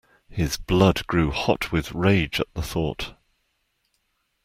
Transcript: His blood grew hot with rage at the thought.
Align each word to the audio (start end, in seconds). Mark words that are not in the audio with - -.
His 0.31 0.57
blood 0.57 1.05
grew 1.05 1.29
hot 1.29 1.71
with 1.71 1.91
rage 1.91 2.39
at 2.39 2.51
the 2.55 2.63
thought. 2.63 3.13